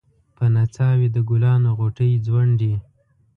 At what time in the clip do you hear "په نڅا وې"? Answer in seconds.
0.35-1.07